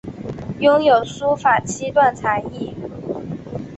[0.57, 2.73] 拥有书法七段的才艺。